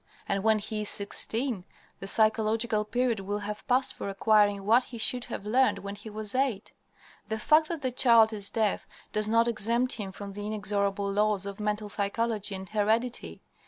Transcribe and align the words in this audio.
And 0.27 0.43
when 0.43 0.57
he 0.57 0.81
is 0.81 0.89
sixteen, 0.89 1.63
the 1.99 2.07
psychological 2.07 2.83
period 2.85 3.19
will 3.19 3.37
have 3.37 3.67
passed 3.67 3.93
for 3.93 4.09
acquiring 4.09 4.65
what 4.65 4.85
he 4.85 4.97
should 4.97 5.25
have 5.25 5.45
learned 5.45 5.77
when 5.77 5.93
he 5.93 6.09
was 6.09 6.33
eight. 6.33 6.73
The 7.29 7.37
fact 7.37 7.69
that 7.69 7.83
the 7.83 7.91
child 7.91 8.33
is 8.33 8.49
deaf 8.49 8.87
does 9.13 9.27
not 9.27 9.47
exempt 9.47 9.93
him 9.93 10.11
from 10.11 10.33
the 10.33 10.47
inexorable 10.47 11.11
laws 11.11 11.45
of 11.45 11.59
mental 11.59 11.87
psychology 11.87 12.55
and 12.55 12.67
heredity. 12.67 13.43